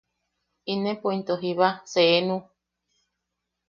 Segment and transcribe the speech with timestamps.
[0.69, 2.37] –inepo into jiba “seenu”.